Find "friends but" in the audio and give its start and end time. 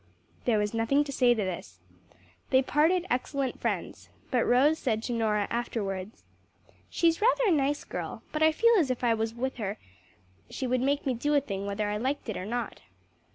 3.61-4.43